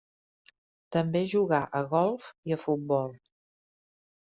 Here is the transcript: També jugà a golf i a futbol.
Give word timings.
També 0.95 1.21
jugà 1.35 1.59
a 1.81 1.83
golf 1.93 2.31
i 2.51 2.57
a 2.57 2.59
futbol. 2.65 3.17